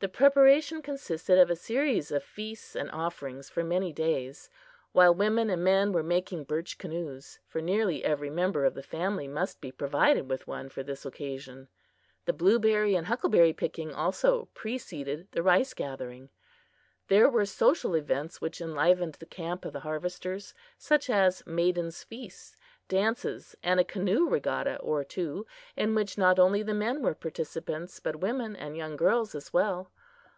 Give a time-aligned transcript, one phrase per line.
[0.00, 4.48] The preparation consisted of a series of feasts and offerings for many days,
[4.92, 9.26] while women and men were making birch canoes, for nearly every member of the family
[9.26, 11.66] must be provided with one for this occasion.
[12.26, 16.30] The blueberry and huckleberry picking also preceded the rice gathering.
[17.08, 22.54] There were social events which enlivened the camp of the harvesters; such as maidens' feasts,
[22.86, 25.46] dances and a canoe regatta or two,
[25.76, 29.90] in which not only the men were participants, but women and young girls as well.